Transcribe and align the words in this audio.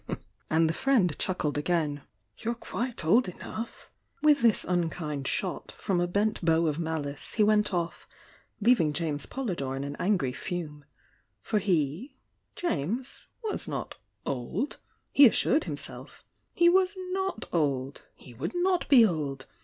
"—and 0.49 0.67
the 0.67 0.73
friend 0.73 1.15
chuckled 1.19 1.59
again— 1.59 2.01
"You're 2.35 2.55
quite 2.55 3.05
old 3.05 3.29
enough!" 3.29 3.91
With 4.23 4.41
this 4.41 4.65
unkind 4.67 5.27
shot 5.27 5.71
from 5.73 6.01
a 6.01 6.07
bent 6.07 6.43
bow 6.43 6.65
of 6.65 6.79
malice 6.79 7.35
he 7.35 7.43
went 7.43 7.71
off, 7.71 8.07
leaving 8.59 8.93
James 8.93 9.27
Polydore 9.27 9.77
in 9.77 9.83
an 9.83 9.95
angry 9.99 10.33
fume. 10.33 10.85
For 11.43 11.59
he— 11.59 12.15
James— 12.55 13.27
was 13.43 13.67
not 13.67 13.99
"old"— 14.25 14.77
he 15.11 15.27
assured 15.27 15.65
himself— 15.65 16.23
he 16.55 16.67
was 16.67 16.95
not 17.11 17.45
old,— 17.53 18.01
he 18.15 18.33
would 18.33 18.53
not 18.55 18.89
be 18.89 19.05
old! 19.05 19.45